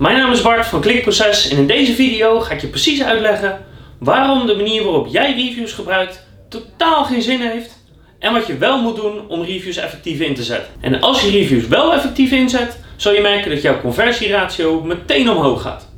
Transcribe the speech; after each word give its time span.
mijn 0.00 0.16
naam 0.16 0.32
is 0.32 0.42
Bart 0.42 0.66
van 0.66 0.80
Klikproces 0.80 1.48
en 1.48 1.56
in 1.56 1.66
deze 1.66 1.94
video 1.94 2.40
ga 2.40 2.54
ik 2.54 2.60
je 2.60 2.66
precies 2.66 3.02
uitleggen 3.02 3.66
waarom 3.98 4.46
de 4.46 4.56
manier 4.56 4.84
waarop 4.84 5.06
jij 5.06 5.34
reviews 5.34 5.72
gebruikt 5.72 6.26
totaal 6.48 7.04
geen 7.04 7.22
zin 7.22 7.40
heeft 7.40 7.84
en 8.18 8.32
wat 8.32 8.46
je 8.46 8.56
wel 8.56 8.82
moet 8.82 8.96
doen 8.96 9.28
om 9.28 9.42
reviews 9.42 9.76
effectief 9.76 10.20
in 10.20 10.34
te 10.34 10.42
zetten. 10.42 10.72
En 10.80 11.00
als 11.00 11.22
je 11.22 11.30
reviews 11.30 11.66
wel 11.66 11.94
effectief 11.94 12.32
inzet, 12.32 12.78
zul 12.96 13.12
je 13.12 13.20
merken 13.20 13.50
dat 13.50 13.62
jouw 13.62 13.80
conversieratio 13.80 14.80
meteen 14.80 15.30
omhoog 15.30 15.62
gaat. 15.62 15.88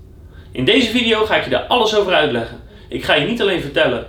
In 0.52 0.64
deze 0.64 0.90
video 0.90 1.24
ga 1.24 1.36
ik 1.36 1.44
je 1.44 1.50
daar 1.50 1.66
alles 1.66 1.96
over 1.96 2.12
uitleggen. 2.12 2.60
Ik 2.88 3.04
ga 3.04 3.14
je 3.14 3.26
niet 3.26 3.40
alleen 3.40 3.60
vertellen 3.60 4.06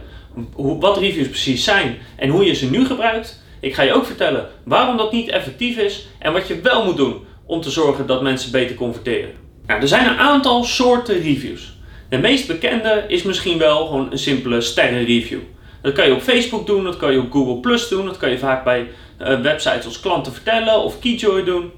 wat 0.55 0.97
reviews 0.97 1.27
precies 1.27 1.63
zijn 1.63 1.97
en 2.15 2.29
hoe 2.29 2.45
je 2.45 2.53
ze 2.53 2.69
nu 2.69 2.85
gebruikt. 2.85 3.43
Ik 3.59 3.75
ga 3.75 3.81
je 3.81 3.93
ook 3.93 4.05
vertellen 4.05 4.47
waarom 4.63 4.97
dat 4.97 5.11
niet 5.11 5.29
effectief 5.29 5.77
is 5.77 6.07
en 6.19 6.33
wat 6.33 6.47
je 6.47 6.61
wel 6.61 6.85
moet 6.85 6.97
doen 6.97 7.25
om 7.45 7.61
te 7.61 7.69
zorgen 7.69 8.07
dat 8.07 8.21
mensen 8.21 8.51
beter 8.51 8.75
converteren. 8.75 9.42
Nou, 9.65 9.81
er 9.81 9.87
zijn 9.87 10.07
een 10.07 10.17
aantal 10.17 10.63
soorten 10.63 11.21
reviews. 11.21 11.73
De 12.09 12.17
meest 12.17 12.47
bekende 12.47 13.05
is 13.07 13.23
misschien 13.23 13.57
wel 13.57 13.85
gewoon 13.85 14.11
een 14.11 14.17
simpele 14.17 14.61
sterrenreview. 14.61 15.39
Dat 15.81 15.93
kan 15.93 16.07
je 16.07 16.13
op 16.13 16.21
Facebook 16.21 16.67
doen, 16.67 16.83
dat 16.83 16.97
kan 16.97 17.11
je 17.11 17.19
op 17.19 17.31
Google 17.31 17.59
Plus 17.59 17.87
doen, 17.87 18.05
dat 18.05 18.17
kan 18.17 18.29
je 18.29 18.37
vaak 18.37 18.63
bij 18.63 18.87
uh, 19.21 19.41
websites 19.41 19.85
als 19.85 19.99
klanten 19.99 20.33
vertellen 20.33 20.83
of 20.83 20.99
Keyjoy 20.99 21.43
doen. 21.43 21.71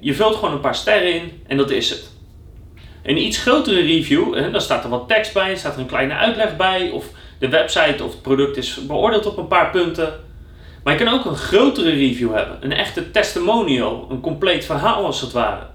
Je 0.00 0.14
vult 0.14 0.34
gewoon 0.34 0.52
een 0.52 0.60
paar 0.60 0.74
sterren 0.74 1.14
in 1.14 1.42
en 1.46 1.56
dat 1.56 1.70
is 1.70 1.90
het. 1.90 2.12
Een 3.02 3.18
iets 3.18 3.38
grotere 3.38 3.80
review, 3.80 4.34
hè, 4.34 4.50
daar 4.50 4.60
staat 4.60 4.84
er 4.84 4.90
wat 4.90 5.08
tekst 5.08 5.32
bij, 5.32 5.56
staat 5.56 5.74
er 5.74 5.80
een 5.80 5.86
kleine 5.86 6.14
uitleg 6.14 6.56
bij, 6.56 6.90
of 6.90 7.06
de 7.38 7.48
website 7.48 8.04
of 8.04 8.10
het 8.10 8.22
product 8.22 8.56
is 8.56 8.86
beoordeeld 8.86 9.26
op 9.26 9.36
een 9.36 9.48
paar 9.48 9.70
punten. 9.70 10.12
Maar 10.84 10.98
je 10.98 11.04
kan 11.04 11.14
ook 11.14 11.24
een 11.24 11.36
grotere 11.36 11.90
review 11.90 12.34
hebben, 12.34 12.58
een 12.60 12.72
echte 12.72 13.10
testimonial, 13.10 14.06
een 14.10 14.20
compleet 14.20 14.64
verhaal 14.64 15.04
als 15.04 15.20
het 15.20 15.32
ware. 15.32 15.66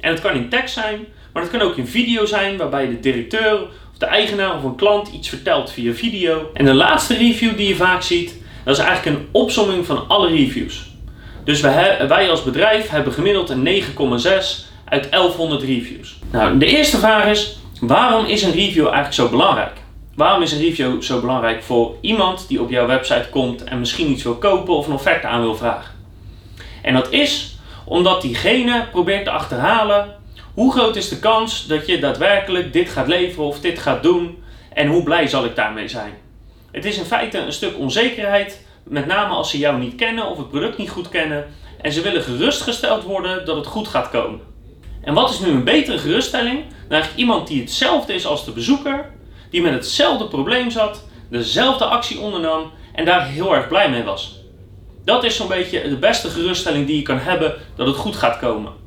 En 0.00 0.10
het 0.10 0.20
kan 0.20 0.34
in 0.34 0.48
tekst 0.48 0.74
zijn, 0.74 1.06
maar 1.38 1.46
het 1.46 1.56
kan 1.56 1.68
ook 1.68 1.76
in 1.76 1.86
video 1.86 2.26
zijn, 2.26 2.56
waarbij 2.56 2.88
de 2.88 3.00
directeur 3.00 3.62
of 3.62 3.98
de 3.98 4.06
eigenaar 4.06 4.56
of 4.56 4.64
een 4.64 4.74
klant 4.74 5.08
iets 5.08 5.28
vertelt 5.28 5.72
via 5.72 5.92
video. 5.92 6.50
En 6.54 6.64
de 6.64 6.74
laatste 6.74 7.16
review 7.16 7.56
die 7.56 7.68
je 7.68 7.76
vaak 7.76 8.02
ziet, 8.02 8.34
dat 8.64 8.78
is 8.78 8.82
eigenlijk 8.84 9.16
een 9.16 9.26
opsomming 9.32 9.86
van 9.86 10.08
alle 10.08 10.28
reviews. 10.28 10.86
Dus 11.44 11.60
wij 11.60 12.30
als 12.30 12.42
bedrijf 12.42 12.88
hebben 12.88 13.12
gemiddeld 13.12 13.50
een 13.50 13.82
9,6 13.82 13.90
uit 14.84 15.10
1100 15.10 15.62
reviews. 15.62 16.18
Nou, 16.30 16.58
de 16.58 16.66
eerste 16.66 16.98
vraag 16.98 17.26
is: 17.26 17.58
waarom 17.80 18.26
is 18.26 18.42
een 18.42 18.52
review 18.52 18.84
eigenlijk 18.84 19.14
zo 19.14 19.28
belangrijk? 19.28 19.72
Waarom 20.14 20.42
is 20.42 20.52
een 20.52 20.60
review 20.60 21.02
zo 21.02 21.20
belangrijk 21.20 21.62
voor 21.62 21.94
iemand 22.00 22.48
die 22.48 22.60
op 22.60 22.70
jouw 22.70 22.86
website 22.86 23.26
komt 23.30 23.64
en 23.64 23.78
misschien 23.78 24.10
iets 24.10 24.22
wil 24.22 24.36
kopen 24.36 24.74
of 24.74 24.86
een 24.86 24.92
offerte 24.92 25.26
aan 25.26 25.40
wil 25.40 25.56
vragen? 25.56 25.94
En 26.82 26.94
dat 26.94 27.10
is 27.10 27.56
omdat 27.84 28.22
diegene 28.22 28.86
probeert 28.90 29.24
te 29.24 29.30
achterhalen 29.30 30.17
hoe 30.58 30.72
groot 30.72 30.96
is 30.96 31.08
de 31.08 31.18
kans 31.18 31.66
dat 31.66 31.86
je 31.86 31.98
daadwerkelijk 31.98 32.72
dit 32.72 32.88
gaat 32.88 33.08
leveren 33.08 33.44
of 33.44 33.60
dit 33.60 33.78
gaat 33.78 34.02
doen 34.02 34.42
en 34.72 34.86
hoe 34.88 35.02
blij 35.02 35.26
zal 35.26 35.44
ik 35.44 35.56
daarmee 35.56 35.88
zijn. 35.88 36.12
Het 36.70 36.84
is 36.84 36.98
in 36.98 37.04
feite 37.04 37.38
een 37.38 37.52
stuk 37.52 37.78
onzekerheid, 37.78 38.66
met 38.84 39.06
name 39.06 39.34
als 39.34 39.50
ze 39.50 39.58
jou 39.58 39.78
niet 39.78 39.94
kennen 39.94 40.26
of 40.26 40.38
het 40.38 40.48
product 40.48 40.78
niet 40.78 40.90
goed 40.90 41.08
kennen 41.08 41.46
en 41.80 41.92
ze 41.92 42.00
willen 42.00 42.22
gerustgesteld 42.22 43.02
worden 43.02 43.44
dat 43.46 43.56
het 43.56 43.66
goed 43.66 43.88
gaat 43.88 44.10
komen. 44.10 44.40
En 45.02 45.14
wat 45.14 45.30
is 45.30 45.40
nu 45.40 45.48
een 45.48 45.64
betere 45.64 45.98
geruststelling 45.98 46.64
dan 46.88 47.02
iemand 47.16 47.48
die 47.48 47.60
hetzelfde 47.60 48.14
is 48.14 48.26
als 48.26 48.44
de 48.44 48.52
bezoeker, 48.52 49.10
die 49.50 49.62
met 49.62 49.72
hetzelfde 49.72 50.28
probleem 50.28 50.70
zat, 50.70 51.04
dezelfde 51.30 51.84
actie 51.84 52.20
ondernam 52.20 52.70
en 52.92 53.04
daar 53.04 53.26
heel 53.26 53.54
erg 53.54 53.68
blij 53.68 53.90
mee 53.90 54.02
was. 54.02 54.40
Dat 55.04 55.24
is 55.24 55.36
zo'n 55.36 55.48
beetje 55.48 55.88
de 55.88 55.98
beste 55.98 56.28
geruststelling 56.28 56.86
die 56.86 56.96
je 56.96 57.02
kan 57.02 57.18
hebben 57.18 57.54
dat 57.76 57.86
het 57.86 57.96
goed 57.96 58.16
gaat 58.16 58.38
komen. 58.38 58.86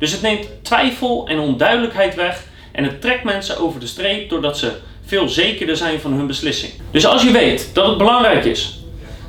Dus 0.00 0.12
het 0.12 0.22
neemt 0.22 0.48
twijfel 0.62 1.28
en 1.28 1.38
onduidelijkheid 1.38 2.14
weg 2.14 2.42
en 2.72 2.84
het 2.84 3.00
trekt 3.00 3.24
mensen 3.24 3.58
over 3.58 3.80
de 3.80 3.86
streep 3.86 4.28
doordat 4.28 4.58
ze 4.58 4.72
veel 5.04 5.28
zekerder 5.28 5.76
zijn 5.76 6.00
van 6.00 6.12
hun 6.12 6.26
beslissing. 6.26 6.72
Dus 6.90 7.06
als 7.06 7.22
je 7.22 7.30
weet 7.30 7.70
dat 7.72 7.86
het 7.86 7.98
belangrijk 7.98 8.44
is 8.44 8.78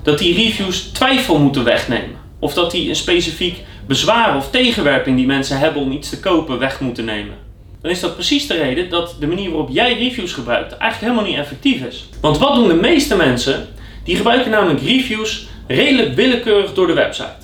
dat 0.03 0.19
die 0.19 0.35
reviews 0.35 0.79
twijfel 0.79 1.39
moeten 1.39 1.63
wegnemen, 1.63 2.19
of 2.39 2.53
dat 2.53 2.71
die 2.71 2.89
een 2.89 2.95
specifiek 2.95 3.57
bezwaar 3.87 4.35
of 4.35 4.49
tegenwerping 4.49 5.17
die 5.17 5.25
mensen 5.25 5.57
hebben 5.57 5.81
om 5.81 5.91
iets 5.91 6.09
te 6.09 6.19
kopen 6.19 6.59
weg 6.59 6.79
moeten 6.79 7.05
nemen, 7.05 7.35
dan 7.81 7.91
is 7.91 7.99
dat 7.99 8.13
precies 8.13 8.47
de 8.47 8.53
reden 8.53 8.89
dat 8.89 9.15
de 9.19 9.27
manier 9.27 9.49
waarop 9.49 9.69
jij 9.71 9.93
reviews 9.93 10.33
gebruikt 10.33 10.77
eigenlijk 10.77 11.11
helemaal 11.11 11.31
niet 11.31 11.45
effectief 11.45 11.81
is. 11.81 12.05
Want 12.21 12.37
wat 12.37 12.55
doen 12.55 12.67
de 12.67 12.73
meeste 12.73 13.15
mensen? 13.15 13.67
Die 14.03 14.15
gebruiken 14.15 14.51
namelijk 14.51 14.81
reviews 14.81 15.47
redelijk 15.67 16.15
willekeurig 16.15 16.73
door 16.73 16.87
de 16.87 16.93
website. 16.93 17.40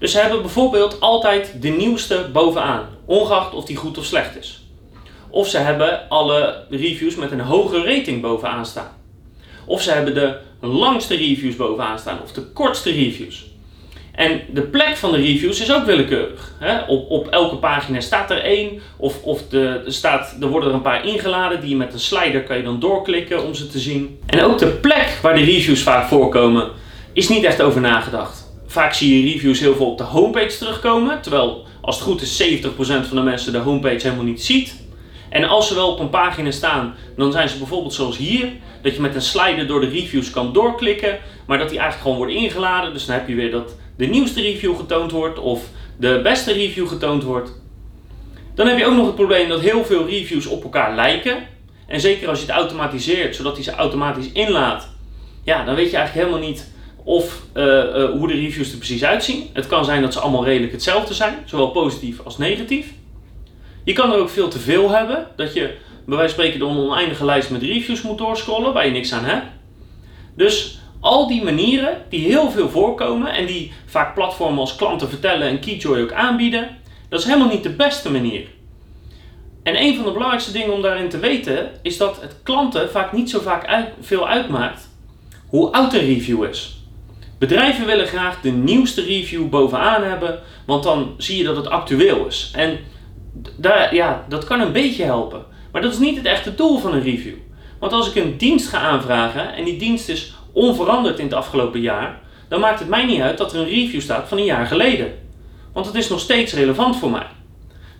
Dus 0.00 0.12
ze 0.12 0.18
hebben 0.18 0.40
bijvoorbeeld 0.40 1.00
altijd 1.00 1.54
de 1.60 1.68
nieuwste 1.68 2.26
bovenaan, 2.32 2.88
ongeacht 3.04 3.54
of 3.54 3.64
die 3.64 3.76
goed 3.76 3.98
of 3.98 4.04
slecht 4.04 4.38
is. 4.38 4.62
Of 5.30 5.48
ze 5.48 5.58
hebben 5.58 6.08
alle 6.08 6.64
reviews 6.70 7.14
met 7.14 7.30
een 7.30 7.40
hoge 7.40 7.84
rating 7.84 8.20
bovenaan 8.20 8.66
staan. 8.66 8.96
Of 9.64 9.82
ze 9.82 9.90
hebben 9.90 10.14
de 10.14 10.36
langste 10.60 11.16
reviews 11.16 11.56
bovenaan 11.56 11.98
staan 11.98 12.22
of 12.22 12.32
de 12.32 12.42
kortste 12.42 12.90
reviews. 12.90 13.48
En 14.12 14.40
de 14.52 14.62
plek 14.62 14.96
van 14.96 15.12
de 15.12 15.16
reviews 15.16 15.60
is 15.60 15.72
ook 15.72 15.84
willekeurig. 15.84 16.54
Hè? 16.58 16.82
Op, 16.82 17.10
op 17.10 17.28
elke 17.28 17.56
pagina 17.56 18.00
staat 18.00 18.30
er 18.30 18.42
één, 18.42 18.80
of, 18.96 19.22
of 19.22 19.48
de, 19.48 19.82
er, 19.86 19.92
staat, 19.92 20.36
er 20.40 20.48
worden 20.48 20.68
er 20.68 20.74
een 20.74 20.82
paar 20.82 21.06
ingeladen 21.06 21.60
die 21.60 21.70
je 21.70 21.76
met 21.76 21.92
een 21.92 22.00
slider 22.00 22.42
kan 22.42 22.56
je 22.56 22.62
dan 22.62 22.80
doorklikken 22.80 23.44
om 23.44 23.54
ze 23.54 23.68
te 23.68 23.78
zien. 23.78 24.18
En 24.26 24.42
ook 24.42 24.58
de 24.58 24.66
plek 24.66 25.18
waar 25.22 25.34
de 25.34 25.44
reviews 25.44 25.82
vaak 25.82 26.08
voorkomen 26.08 26.70
is 27.12 27.28
niet 27.28 27.44
echt 27.44 27.62
over 27.62 27.80
nagedacht. 27.80 28.39
Vaak 28.70 28.92
zie 28.92 29.16
je 29.16 29.32
reviews 29.32 29.60
heel 29.60 29.76
veel 29.76 29.90
op 29.90 29.98
de 29.98 30.04
homepage 30.04 30.56
terugkomen, 30.58 31.22
terwijl 31.22 31.66
als 31.80 31.96
het 31.96 32.04
goed 32.04 32.22
is 32.22 32.42
70% 32.42 32.66
van 32.76 33.16
de 33.16 33.22
mensen 33.22 33.52
de 33.52 33.58
homepage 33.58 34.02
helemaal 34.02 34.24
niet 34.24 34.42
ziet. 34.42 34.74
En 35.28 35.44
als 35.44 35.68
ze 35.68 35.74
wel 35.74 35.90
op 35.92 35.98
een 36.00 36.10
pagina 36.10 36.50
staan, 36.50 36.94
dan 37.16 37.32
zijn 37.32 37.48
ze 37.48 37.58
bijvoorbeeld 37.58 37.94
zoals 37.94 38.16
hier, 38.16 38.48
dat 38.82 38.94
je 38.94 39.00
met 39.00 39.14
een 39.14 39.22
slider 39.22 39.66
door 39.66 39.80
de 39.80 39.88
reviews 39.88 40.30
kan 40.30 40.52
doorklikken, 40.52 41.18
maar 41.46 41.58
dat 41.58 41.68
die 41.68 41.78
eigenlijk 41.78 42.08
gewoon 42.08 42.26
wordt 42.26 42.42
ingeladen. 42.42 42.92
Dus 42.92 43.06
dan 43.06 43.16
heb 43.16 43.28
je 43.28 43.34
weer 43.34 43.50
dat 43.50 43.76
de 43.96 44.06
nieuwste 44.06 44.40
review 44.40 44.76
getoond 44.76 45.10
wordt 45.10 45.38
of 45.38 45.64
de 45.96 46.20
beste 46.22 46.52
review 46.52 46.88
getoond 46.88 47.22
wordt. 47.22 47.52
Dan 48.54 48.66
heb 48.66 48.78
je 48.78 48.86
ook 48.86 48.96
nog 48.96 49.06
het 49.06 49.14
probleem 49.14 49.48
dat 49.48 49.60
heel 49.60 49.84
veel 49.84 50.06
reviews 50.06 50.46
op 50.46 50.62
elkaar 50.62 50.94
lijken. 50.94 51.36
En 51.86 52.00
zeker 52.00 52.28
als 52.28 52.40
je 52.40 52.46
het 52.46 52.54
automatiseert, 52.54 53.36
zodat 53.36 53.54
hij 53.54 53.64
ze 53.64 53.70
automatisch 53.70 54.32
inlaat, 54.32 54.88
ja, 55.44 55.64
dan 55.64 55.74
weet 55.74 55.90
je 55.90 55.96
eigenlijk 55.96 56.26
helemaal 56.26 56.48
niet 56.48 56.78
of 57.04 57.42
uh, 57.54 57.64
uh, 57.64 58.10
hoe 58.10 58.28
de 58.28 58.34
reviews 58.34 58.72
er 58.72 58.76
precies 58.76 59.04
uitzien. 59.04 59.48
Het 59.52 59.66
kan 59.66 59.84
zijn 59.84 60.02
dat 60.02 60.12
ze 60.12 60.20
allemaal 60.20 60.44
redelijk 60.44 60.72
hetzelfde 60.72 61.14
zijn, 61.14 61.34
zowel 61.44 61.70
positief 61.70 62.20
als 62.24 62.38
negatief. 62.38 62.92
Je 63.84 63.92
kan 63.92 64.12
er 64.12 64.18
ook 64.18 64.30
veel 64.30 64.48
te 64.48 64.58
veel 64.58 64.90
hebben, 64.90 65.26
dat 65.36 65.54
je 65.54 65.76
bij 66.06 66.16
wijze 66.16 66.34
van 66.34 66.44
spreken 66.44 66.68
een 66.68 66.76
oneindige 66.76 67.24
lijst 67.24 67.50
met 67.50 67.62
reviews 67.62 68.02
moet 68.02 68.18
doorscrollen 68.18 68.72
waar 68.72 68.86
je 68.86 68.92
niks 68.92 69.12
aan 69.12 69.24
hebt. 69.24 69.46
Dus 70.36 70.78
al 71.00 71.28
die 71.28 71.44
manieren 71.44 72.02
die 72.08 72.26
heel 72.26 72.50
veel 72.50 72.68
voorkomen 72.68 73.32
en 73.32 73.46
die 73.46 73.72
vaak 73.86 74.14
platformen 74.14 74.58
als 74.58 74.76
klanten 74.76 75.08
vertellen 75.08 75.48
en 75.48 75.60
Keyjoy 75.60 76.00
ook 76.00 76.12
aanbieden, 76.12 76.68
dat 77.08 77.20
is 77.20 77.26
helemaal 77.26 77.48
niet 77.48 77.62
de 77.62 77.70
beste 77.70 78.10
manier. 78.10 78.46
En 79.62 79.82
een 79.82 79.94
van 79.94 80.04
de 80.04 80.12
belangrijkste 80.12 80.52
dingen 80.52 80.72
om 80.72 80.82
daarin 80.82 81.08
te 81.08 81.18
weten 81.18 81.70
is 81.82 81.96
dat 81.96 82.20
het 82.20 82.36
klanten 82.42 82.90
vaak 82.90 83.12
niet 83.12 83.30
zo 83.30 83.40
vaak 83.40 83.66
uit, 83.66 83.88
veel 84.00 84.28
uitmaakt 84.28 84.88
hoe 85.46 85.72
oud 85.72 85.94
een 85.94 86.00
review 86.00 86.44
is. 86.44 86.79
Bedrijven 87.40 87.86
willen 87.86 88.06
graag 88.06 88.40
de 88.40 88.50
nieuwste 88.50 89.02
review 89.02 89.48
bovenaan 89.48 90.02
hebben, 90.02 90.40
want 90.66 90.82
dan 90.82 91.14
zie 91.18 91.36
je 91.36 91.44
dat 91.44 91.56
het 91.56 91.68
actueel 91.68 92.26
is. 92.26 92.50
En 92.54 92.78
daar, 93.56 93.94
ja, 93.94 94.24
dat 94.28 94.44
kan 94.44 94.60
een 94.60 94.72
beetje 94.72 95.04
helpen. 95.04 95.44
Maar 95.72 95.82
dat 95.82 95.92
is 95.92 95.98
niet 95.98 96.16
het 96.16 96.26
echte 96.26 96.54
doel 96.54 96.78
van 96.78 96.94
een 96.94 97.02
review. 97.02 97.34
Want 97.78 97.92
als 97.92 98.08
ik 98.08 98.14
een 98.14 98.36
dienst 98.36 98.68
ga 98.68 98.78
aanvragen 98.78 99.54
en 99.54 99.64
die 99.64 99.78
dienst 99.78 100.08
is 100.08 100.34
onveranderd 100.52 101.18
in 101.18 101.24
het 101.24 101.34
afgelopen 101.34 101.80
jaar, 101.80 102.20
dan 102.48 102.60
maakt 102.60 102.78
het 102.78 102.88
mij 102.88 103.04
niet 103.04 103.20
uit 103.20 103.38
dat 103.38 103.52
er 103.52 103.60
een 103.60 103.68
review 103.68 104.00
staat 104.00 104.28
van 104.28 104.38
een 104.38 104.44
jaar 104.44 104.66
geleden. 104.66 105.12
Want 105.72 105.86
het 105.86 105.94
is 105.94 106.08
nog 106.08 106.20
steeds 106.20 106.52
relevant 106.52 106.96
voor 106.96 107.10
mij. 107.10 107.26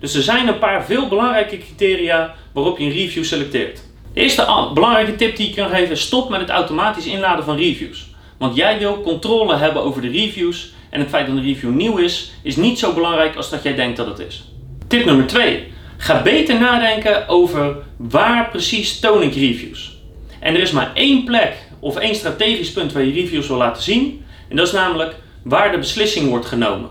Dus 0.00 0.14
er 0.14 0.22
zijn 0.22 0.48
een 0.48 0.58
paar 0.58 0.84
veel 0.84 1.08
belangrijke 1.08 1.58
criteria 1.58 2.34
waarop 2.52 2.78
je 2.78 2.84
een 2.84 2.92
review 2.92 3.24
selecteert. 3.24 3.82
De 4.12 4.20
eerste 4.20 4.70
belangrijke 4.74 5.16
tip 5.16 5.36
die 5.36 5.48
ik 5.48 5.54
kan 5.54 5.68
geven 5.68 5.90
is 5.90 6.00
stop 6.00 6.30
met 6.30 6.40
het 6.40 6.50
automatisch 6.50 7.06
inladen 7.06 7.44
van 7.44 7.56
reviews. 7.56 8.09
Want 8.40 8.56
jij 8.56 8.78
wil 8.78 9.00
controle 9.00 9.56
hebben 9.56 9.82
over 9.82 10.02
de 10.02 10.08
reviews 10.08 10.72
en 10.90 11.00
het 11.00 11.08
feit 11.08 11.26
dat 11.26 11.36
een 11.36 11.42
review 11.42 11.70
nieuw 11.70 11.96
is, 11.96 12.32
is 12.42 12.56
niet 12.56 12.78
zo 12.78 12.92
belangrijk 12.92 13.36
als 13.36 13.50
dat 13.50 13.62
jij 13.62 13.74
denkt 13.74 13.96
dat 13.96 14.06
het 14.06 14.18
is. 14.18 14.44
Tip 14.86 15.04
nummer 15.04 15.26
2. 15.26 15.72
Ga 15.96 16.22
beter 16.22 16.60
nadenken 16.60 17.28
over 17.28 17.76
waar 17.96 18.50
precies 18.50 19.00
toon 19.00 19.22
ik 19.22 19.34
reviews. 19.34 19.96
En 20.38 20.54
er 20.54 20.60
is 20.60 20.70
maar 20.70 20.90
één 20.94 21.24
plek 21.24 21.56
of 21.80 21.96
één 21.96 22.14
strategisch 22.14 22.72
punt 22.72 22.92
waar 22.92 23.02
je 23.02 23.12
reviews 23.12 23.48
wil 23.48 23.56
laten 23.56 23.82
zien. 23.82 24.24
En 24.48 24.56
dat 24.56 24.66
is 24.66 24.72
namelijk 24.72 25.16
waar 25.42 25.70
de 25.70 25.78
beslissing 25.78 26.28
wordt 26.28 26.46
genomen. 26.46 26.90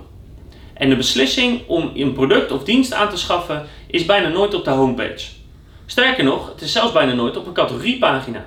En 0.74 0.90
de 0.90 0.96
beslissing 0.96 1.62
om 1.68 1.92
een 1.96 2.14
product 2.14 2.52
of 2.52 2.64
dienst 2.64 2.94
aan 2.94 3.10
te 3.10 3.18
schaffen 3.18 3.66
is 3.88 4.06
bijna 4.06 4.28
nooit 4.28 4.54
op 4.54 4.64
de 4.64 4.72
homepage. 4.72 5.28
Sterker 5.86 6.24
nog, 6.24 6.50
het 6.50 6.62
is 6.62 6.72
zelfs 6.72 6.92
bijna 6.92 7.14
nooit 7.14 7.38
op 7.38 7.48
een 7.48 7.54
categoriepagina. 7.54 8.46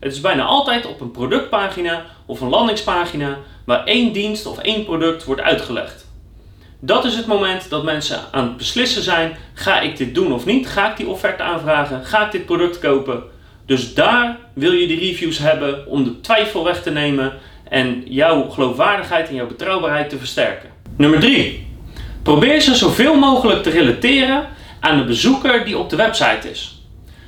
Het 0.00 0.12
is 0.12 0.20
bijna 0.20 0.44
altijd 0.44 0.86
op 0.86 1.00
een 1.00 1.10
productpagina 1.10 2.06
of 2.28 2.40
een 2.40 2.48
landingspagina 2.48 3.38
waar 3.64 3.84
één 3.84 4.12
dienst 4.12 4.46
of 4.46 4.58
één 4.58 4.84
product 4.84 5.24
wordt 5.24 5.40
uitgelegd. 5.40 6.06
Dat 6.80 7.04
is 7.04 7.16
het 7.16 7.26
moment 7.26 7.70
dat 7.70 7.84
mensen 7.84 8.20
aan 8.32 8.44
het 8.44 8.56
beslissen 8.56 9.02
zijn: 9.02 9.36
ga 9.54 9.80
ik 9.80 9.96
dit 9.96 10.14
doen 10.14 10.32
of 10.32 10.44
niet? 10.44 10.66
Ga 10.66 10.90
ik 10.90 10.96
die 10.96 11.08
offerte 11.08 11.42
aanvragen? 11.42 12.04
Ga 12.04 12.26
ik 12.26 12.32
dit 12.32 12.46
product 12.46 12.78
kopen? 12.78 13.22
Dus 13.66 13.94
daar 13.94 14.38
wil 14.52 14.72
je 14.72 14.86
die 14.86 14.98
reviews 14.98 15.38
hebben 15.38 15.86
om 15.86 16.04
de 16.04 16.20
twijfel 16.20 16.64
weg 16.64 16.82
te 16.82 16.90
nemen 16.90 17.32
en 17.68 18.02
jouw 18.06 18.48
geloofwaardigheid 18.48 19.28
en 19.28 19.34
jouw 19.34 19.46
betrouwbaarheid 19.46 20.10
te 20.10 20.18
versterken. 20.18 20.70
Nummer 20.96 21.20
3. 21.20 21.66
Probeer 22.22 22.60
ze 22.60 22.74
zoveel 22.74 23.14
mogelijk 23.14 23.62
te 23.62 23.70
relateren 23.70 24.46
aan 24.80 24.98
de 24.98 25.04
bezoeker 25.04 25.64
die 25.64 25.78
op 25.78 25.90
de 25.90 25.96
website 25.96 26.50
is. 26.50 26.82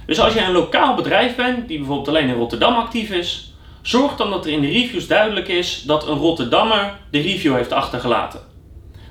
Dus 0.07 0.21
als 0.21 0.33
je 0.33 0.41
een 0.41 0.53
lokaal 0.53 0.95
bedrijf 0.95 1.37
bent, 1.37 1.69
die 1.69 1.79
bijvoorbeeld 1.79 2.09
alleen 2.09 2.29
in 2.29 2.35
Rotterdam 2.35 2.75
actief 2.75 3.11
is, 3.11 3.50
zorg 3.83 4.17
dan 4.17 4.31
dat 4.31 4.45
er 4.45 4.53
in 4.53 4.61
de 4.61 4.71
reviews 4.71 5.07
duidelijk 5.07 5.49
is 5.49 5.83
dat 5.83 6.09
een 6.09 6.19
Rotterdammer 6.19 6.99
de 7.11 7.21
review 7.21 7.55
heeft 7.55 7.73
achtergelaten. 7.73 8.41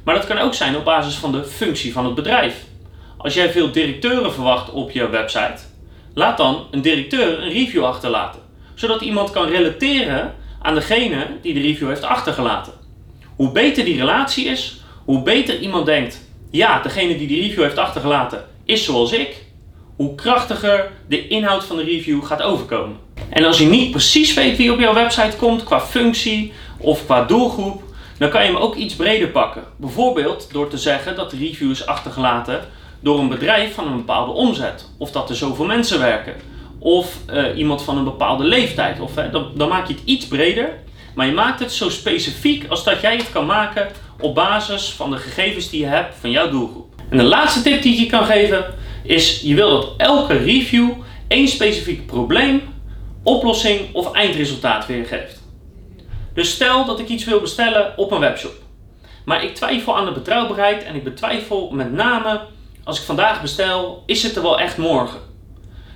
Maar 0.04 0.16
dat 0.16 0.25
kan 0.25 0.38
ook 0.38 0.54
zijn 0.54 0.77
op 0.77 0.86
basis 0.86 1.16
van 1.16 1.31
de 1.31 1.44
functie 1.44 1.94
van 1.94 2.06
het 2.06 2.16
bedrijf. 2.16 2.66
Als 3.18 3.33
jij 3.33 3.51
veel 3.51 3.71
directeuren 3.71 4.33
verwacht 4.33 4.71
op 4.71 4.92
je 4.92 5.10
website, 5.10 5.62
laat 6.13 6.38
dan 6.38 6.68
een 6.71 6.81
directeur 6.81 7.44
een 7.44 7.51
review 7.51 7.83
achterlaten, 7.83 8.42
zodat 8.75 9.01
iemand 9.01 9.31
kan 9.31 9.48
relateren 9.48 10.36
aan 10.62 10.75
degene 10.75 11.27
die 11.42 11.54
de 11.54 11.62
review 11.62 11.88
heeft 11.88 12.04
achtergelaten. 12.04 12.74
Hoe 13.36 13.51
beter 13.51 13.86
die 13.86 13.98
relatie 13.98 14.45
is, 14.45 14.81
hoe 15.06 15.21
beter 15.21 15.60
iemand 15.60 15.86
denkt: 15.86 16.30
ja, 16.51 16.81
degene 16.81 17.18
die 17.18 17.27
die 17.27 17.42
review 17.42 17.63
heeft 17.63 17.77
achtergelaten 17.77 18.45
is 18.66 18.83
zoals 18.83 19.12
ik, 19.12 19.45
hoe 20.00 20.16
krachtiger 20.16 20.92
de 21.07 21.28
inhoud 21.28 21.63
van 21.63 21.78
de 21.78 21.84
review 21.84 22.24
gaat 22.24 22.42
overkomen. 22.42 22.98
En 23.30 23.46
als 23.46 23.57
je 23.57 23.66
niet 23.66 23.92
precies 23.92 24.34
weet 24.34 24.57
wie 24.57 24.72
op 24.72 24.80
jouw 24.80 24.94
website 24.94 25.38
komt 25.38 25.63
qua 25.63 25.81
functie 25.81 26.54
of 26.78 27.06
qua 27.06 27.24
doelgroep, 27.24 27.84
dan 28.18 28.30
kan 28.30 28.42
je 28.42 28.48
hem 28.48 28.57
ook 28.62 28.75
iets 28.75 28.96
breder 28.96 29.28
pakken. 29.28 29.63
Bijvoorbeeld 29.75 30.50
door 30.51 30.69
te 30.69 30.78
zeggen 30.78 31.16
dat 31.16 31.31
de 31.31 31.38
review 31.38 31.72
is 31.72 31.86
achtergelaten 31.86 32.60
door 33.00 33.19
een 33.19 33.28
bedrijf 33.28 33.74
van 33.74 33.88
een 33.88 33.96
bepaalde 33.96 34.31
omzet. 34.31 34.90
Of 34.98 35.12
dat 35.12 35.30
er 35.30 35.36
zoveel 35.36 35.66
mensen 35.66 36.00
werken. 36.00 36.34
Of 36.78 37.18
uh, 37.30 37.57
iemand 37.57 37.81
van 37.81 37.98
een 37.98 38.04
bepaalde 38.04 38.44
leeftijd. 38.44 39.00
Of, 39.00 39.12
dan 39.56 39.69
maak 39.69 39.88
je 39.88 39.94
het 39.94 40.04
iets 40.06 40.28
breder. 40.28 40.69
Maar 41.16 41.25
je 41.25 41.34
maakt 41.34 41.60
het 41.60 41.72
zo 41.72 41.90
specifiek 41.90 42.66
als 42.69 42.84
dat 42.84 43.02
jij 43.02 43.18
het 43.18 43.31
kan 43.31 43.45
maken 43.45 43.88
op 44.19 44.36
basis 44.36 44.90
van 44.90 45.12
de 45.12 45.18
gegevens 45.18 45.69
die 45.69 45.80
je 45.80 45.86
hebt 45.86 46.16
van 46.19 46.31
jouw 46.31 46.50
doelgroep. 46.50 46.94
En 47.10 47.18
de 47.18 47.24
laatste 47.24 47.62
tip 47.62 47.81
die 47.81 47.94
ik 47.94 48.00
je 48.00 48.06
kan 48.06 48.25
geven 48.25 48.66
is: 49.04 49.42
je 49.42 49.56
wil 49.56 49.69
dat 49.69 49.94
elke 49.98 50.38
review 50.38 50.90
één 51.28 51.48
specifiek 51.48 52.06
probleem, 52.06 52.62
oplossing 53.24 53.94
of 53.94 54.12
eindresultaat 54.12 54.86
weergeeft. 54.86 55.44
Dus 56.34 56.51
stel 56.51 56.86
dat 56.86 57.00
ik 57.00 57.07
iets 57.07 57.25
wil 57.25 57.40
bestellen 57.40 57.98
op 57.98 58.12
een 58.12 58.19
webshop. 58.19 58.54
Maar 59.25 59.44
ik 59.44 59.56
twijfel 59.56 59.98
aan 59.98 60.06
de 60.06 60.12
betrouwbaarheid 60.12 60.84
en 60.84 60.96
ik 60.96 61.04
betwijfel 61.04 61.69
met 61.72 61.92
name 61.92 62.42
als 62.84 63.00
ik 63.00 63.06
vandaag 63.06 63.42
bestel, 63.42 64.04
is 64.06 64.24
het 64.24 64.36
er 64.36 64.42
wel 64.42 64.60
echt 64.60 64.78
morgen? 64.78 65.19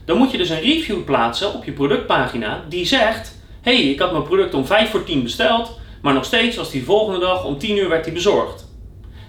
Dan 0.05 0.17
moet 0.17 0.31
je 0.31 0.37
dus 0.37 0.49
een 0.49 0.59
review 0.59 1.03
plaatsen 1.03 1.53
op 1.53 1.63
je 1.63 1.71
productpagina 1.71 2.63
die 2.69 2.85
zegt: 2.85 3.41
hey, 3.61 3.81
ik 3.81 3.99
had 3.99 4.11
mijn 4.11 4.23
product 4.23 4.53
om 4.53 4.65
5 4.65 4.89
voor 4.89 5.03
10 5.03 5.23
besteld, 5.23 5.79
maar 6.01 6.13
nog 6.13 6.25
steeds 6.25 6.55
was 6.55 6.71
die 6.71 6.83
volgende 6.83 7.19
dag 7.19 7.45
om 7.45 7.57
10 7.57 7.77
uur 7.77 7.89
werd 7.89 8.03
die 8.03 8.13
bezorgd. 8.13 8.67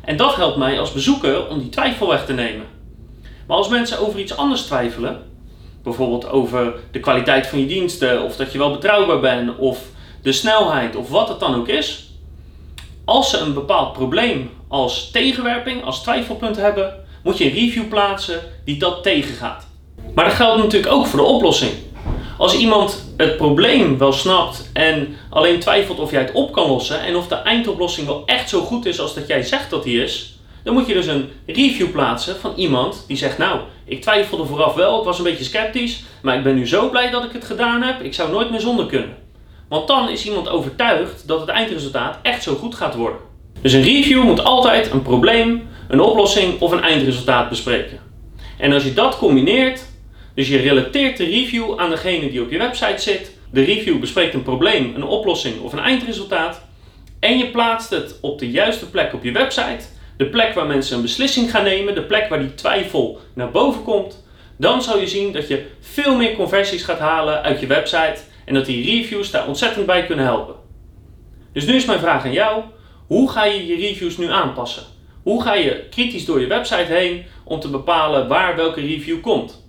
En 0.05 0.17
dat 0.17 0.35
helpt 0.35 0.57
mij 0.57 0.81
als 0.81 0.93
bezoeker 0.93 1.49
om 1.49 1.59
die 1.59 1.69
twijfel 1.69 2.09
weg 2.09 2.27
te 2.27 2.33
nemen. 2.33 2.67
Maar 3.47 3.57
als 3.57 3.69
mensen 3.69 3.99
over 3.99 4.21
iets 4.21 4.37
anders 4.37 4.63
twijfelen, 4.63 5.23
bijvoorbeeld 5.83 6.29
over 6.29 6.75
de 6.91 7.01
kwaliteit 7.01 7.47
van 7.47 7.59
je 7.59 7.67
diensten, 7.67 8.23
of 8.23 8.37
dat 8.37 8.53
je 8.53 8.59
wel 8.59 8.71
betrouwbaar 8.71 9.21
bent, 9.21 9.57
of 9.59 9.79
de 10.23 10.33
snelheid, 10.33 10.97
of 10.97 11.09
wat 11.09 11.29
het 11.29 11.41
dan 11.41 11.55
ook 11.55 11.69
is, 11.69 12.11
als 13.05 13.31
ze 13.31 13.39
een 13.39 13.55
bepaald 13.55 13.93
probleem 13.93 14.51
als 14.69 15.11
tegenwerping, 15.11 15.85
als 15.85 16.03
twijfelpunt 16.03 16.57
hebben, 16.57 16.95
moet 17.23 17.39
je 17.39 17.45
een 17.45 17.55
review 17.55 17.89
plaatsen 17.89 18.41
die 18.65 18.79
dat 18.79 19.03
tegengaat. 19.03 19.67
Maar 20.15 20.25
dat 20.25 20.35
geldt 20.35 20.63
natuurlijk 20.63 20.93
ook 20.93 21.07
voor 21.07 21.19
de 21.19 21.25
oplossing. 21.27 21.73
Als 22.39 22.57
iemand 22.57 23.13
het 23.17 23.37
probleem 23.37 23.99
wel 23.99 24.13
snapt 24.13 24.71
en 24.73 25.17
alleen 25.31 25.61
twijfelt 25.61 25.99
of 25.99 26.11
jij 26.11 26.21
het 26.21 26.33
op 26.33 26.53
kan 26.53 26.69
lossen 26.69 27.01
en 27.01 27.17
of 27.17 27.27
de 27.27 27.35
eindoplossing 27.35 28.07
wel 28.07 28.23
echt 28.27 28.49
zo 28.49 28.61
goed 28.61 28.87
is 28.87 29.01
als 29.01 29.15
dat 29.15 29.27
jij 29.27 29.43
zegt 29.43 29.71
dat 29.71 29.83
die 29.83 30.03
is, 30.03 30.34
dan 30.65 30.75
moet 30.75 30.87
je 30.87 30.95
dus 30.95 31.07
een 31.07 31.29
review 31.47 31.91
plaatsen 31.91 32.37
van 32.37 32.53
iemand 32.57 33.05
die 33.07 33.17
zegt: 33.17 33.39
Nou, 33.39 33.61
ik 33.85 34.03
twijfelde 34.03 34.45
vooraf 34.45 34.75
wel, 34.75 34.99
ik 34.99 35.05
was 35.05 35.19
een 35.19 35.25
beetje 35.25 35.45
sceptisch, 35.45 36.05
maar 36.23 36.37
ik 36.37 36.43
ben 36.43 36.55
nu 36.55 36.67
zo 36.67 36.91
blij 36.91 37.11
dat 37.11 37.25
ik 37.25 37.33
het 37.33 37.45
gedaan 37.45 37.83
heb, 37.83 38.03
ik 38.03 38.15
zou 38.15 38.31
nooit 38.31 38.51
meer 38.51 38.61
zonder 38.61 38.87
kunnen. 38.87 39.17
Want 39.69 39.87
dan 39.87 40.09
is 40.09 40.27
iemand 40.27 40.49
overtuigd 40.49 41.29
dat 41.29 41.41
het 41.41 41.49
eindresultaat 41.49 42.19
echt 42.23 42.43
zo 42.43 42.55
goed 42.55 42.75
gaat 42.75 42.95
worden. 42.95 43.19
Dus 43.61 43.73
een 43.73 43.83
review 43.83 44.23
moet 44.23 44.45
altijd 44.45 44.91
een 44.91 45.03
probleem, 45.03 45.69
een 45.89 46.01
oplossing 46.01 46.61
of 46.61 46.73
een 46.73 46.83
eindresultaat 46.83 47.49
bespreken. 47.49 47.99
En 48.59 48.73
als 48.73 48.85
je 48.85 48.95
dat 48.95 49.19
combineert, 49.19 49.85
dus 50.35 50.49
je 50.49 50.57
relateert 50.57 51.17
de 51.17 51.25
review 51.25 51.79
aan 51.81 51.91
degene 51.91 52.31
die 52.31 52.43
op 52.43 52.51
je 52.51 52.59
website 52.59 53.03
zit, 53.03 53.37
de 53.51 53.65
review 53.65 54.01
bespreekt 54.01 54.35
een 54.35 54.43
probleem, 54.43 54.95
een 54.95 55.05
oplossing 55.05 55.61
of 55.61 55.73
een 55.73 55.79
eindresultaat, 55.79 56.63
en 57.21 57.39
je 57.39 57.47
plaatst 57.47 57.91
het 57.91 58.19
op 58.21 58.39
de 58.39 58.51
juiste 58.51 58.91
plek 58.91 59.15
op 59.15 59.25
je 59.25 59.33
website, 59.33 59.85
de 60.17 60.27
plek 60.27 60.55
waar 60.55 60.67
mensen 60.67 60.97
een 60.97 61.03
beslissing 61.03 61.51
gaan 61.51 61.65
nemen, 61.65 61.95
de 61.95 62.05
plek 62.05 62.29
waar 62.29 62.39
die 62.39 62.55
twijfel 62.55 63.21
naar 63.35 63.51
boven 63.51 63.83
komt, 63.83 64.25
dan 64.59 64.83
zal 64.83 64.99
je 64.99 65.07
zien 65.07 65.33
dat 65.33 65.49
je 65.49 65.67
veel 65.81 66.17
meer 66.17 66.37
conversies 66.37 66.83
gaat 66.83 66.99
halen 66.99 67.43
uit 67.43 67.61
je 67.61 67.67
website 67.67 68.21
en 68.45 68.55
dat 68.55 68.67
die 68.67 68.85
reviews 68.85 69.31
daar 69.31 69.47
ontzettend 69.47 69.87
bij 69.87 70.07
kunnen 70.07 70.25
helpen. 70.25 70.55
Dus 71.53 71.67
nu 71.67 71.75
is 71.75 71.85
mijn 71.85 71.99
vraag 71.99 72.25
aan 72.25 72.33
jou: 72.33 72.63
hoe 73.07 73.31
ga 73.31 73.45
je 73.45 73.67
je 73.67 73.77
reviews 73.77 74.17
nu 74.17 74.31
aanpassen? 74.31 74.83
Hoe 75.23 75.43
ga 75.43 75.55
je 75.55 75.87
kritisch 75.91 76.25
door 76.25 76.41
je 76.41 76.47
website 76.47 76.93
heen 76.93 77.25
om 77.45 77.61
te 77.61 77.69
bepalen 77.69 78.29
waar 78.29 78.57
welke 78.57 78.81
review 78.81 79.21
komt? 79.21 79.63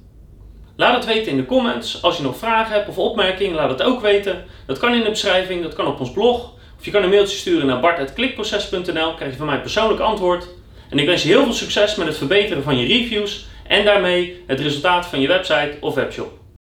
Laat 0.77 0.95
het 0.95 1.05
weten 1.05 1.31
in 1.31 1.37
de 1.37 1.45
comments. 1.45 2.01
Als 2.01 2.17
je 2.17 2.23
nog 2.23 2.37
vragen 2.37 2.73
hebt 2.73 2.89
of 2.89 2.97
opmerkingen, 2.97 3.55
laat 3.55 3.69
het 3.69 3.81
ook 3.81 4.01
weten. 4.01 4.45
Dat 4.67 4.77
kan 4.77 4.93
in 4.93 5.03
de 5.03 5.09
beschrijving, 5.09 5.63
dat 5.63 5.73
kan 5.73 5.87
op 5.87 5.99
ons 5.99 6.11
blog. 6.11 6.53
Of 6.79 6.85
je 6.85 6.91
kan 6.91 7.03
een 7.03 7.09
mailtje 7.09 7.37
sturen 7.37 7.67
naar 7.67 7.79
bart.klikproces.nl, 7.79 9.13
krijg 9.13 9.31
je 9.31 9.37
van 9.37 9.45
mij 9.45 9.61
persoonlijk 9.61 10.01
antwoord. 10.01 10.47
En 10.89 10.99
ik 10.99 11.05
wens 11.05 11.23
je 11.23 11.29
heel 11.29 11.43
veel 11.43 11.53
succes 11.53 11.95
met 11.95 12.07
het 12.07 12.17
verbeteren 12.17 12.63
van 12.63 12.77
je 12.77 12.87
reviews 12.87 13.45
en 13.67 13.85
daarmee 13.85 14.43
het 14.47 14.59
resultaat 14.59 15.05
van 15.05 15.21
je 15.21 15.27
website 15.27 15.77
of 15.79 15.95
webshop. 15.95 16.44